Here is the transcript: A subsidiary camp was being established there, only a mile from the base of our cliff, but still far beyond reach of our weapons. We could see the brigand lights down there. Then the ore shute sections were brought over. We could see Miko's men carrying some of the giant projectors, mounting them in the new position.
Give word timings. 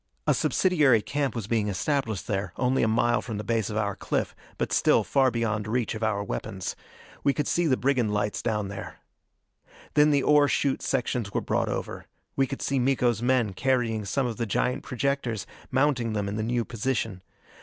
A 0.25 0.33
subsidiary 0.33 1.03
camp 1.03 1.35
was 1.35 1.45
being 1.45 1.67
established 1.67 2.25
there, 2.25 2.53
only 2.57 2.81
a 2.81 2.87
mile 2.87 3.21
from 3.21 3.37
the 3.37 3.43
base 3.43 3.69
of 3.69 3.77
our 3.77 3.95
cliff, 3.95 4.35
but 4.57 4.73
still 4.73 5.03
far 5.03 5.29
beyond 5.29 5.67
reach 5.67 5.93
of 5.93 6.01
our 6.01 6.23
weapons. 6.23 6.75
We 7.23 7.33
could 7.35 7.47
see 7.47 7.67
the 7.67 7.77
brigand 7.77 8.11
lights 8.11 8.41
down 8.41 8.69
there. 8.69 8.99
Then 9.93 10.09
the 10.09 10.23
ore 10.23 10.47
shute 10.47 10.81
sections 10.81 11.35
were 11.35 11.39
brought 11.41 11.69
over. 11.69 12.07
We 12.35 12.47
could 12.47 12.63
see 12.63 12.79
Miko's 12.79 13.21
men 13.21 13.53
carrying 13.53 14.03
some 14.05 14.25
of 14.25 14.37
the 14.37 14.47
giant 14.47 14.81
projectors, 14.81 15.45
mounting 15.69 16.13
them 16.13 16.27
in 16.27 16.35
the 16.35 16.41
new 16.41 16.65
position. 16.65 17.21